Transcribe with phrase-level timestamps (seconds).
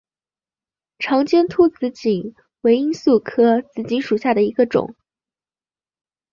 [0.97, 4.95] 长尖突紫堇为罂粟科紫堇属下的一个种。